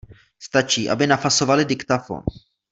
Stačí, 0.39 0.89
aby 0.89 1.07
nafasovali 1.07 1.65
diktafon. 1.65 2.23